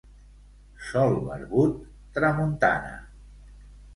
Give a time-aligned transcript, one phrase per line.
[0.85, 1.75] Sol barbut,
[2.17, 2.97] tramuntana.